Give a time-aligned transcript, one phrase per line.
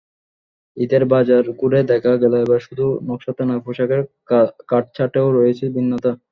[0.77, 4.01] ঈদের বাজার ঘুরে দেখা গেল, এবার শুধু নকশাতে নয়, পোশাকের
[4.71, 6.11] কাটছাঁটেও রয়েছে ভিন্নতা।